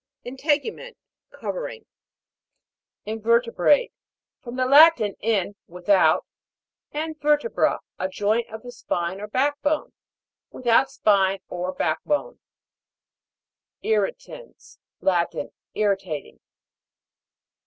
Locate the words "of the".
8.49-8.71